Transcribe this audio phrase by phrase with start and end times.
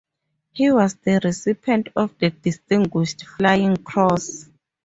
[0.53, 4.49] He was the recipient of the Distinguished Flying Cross.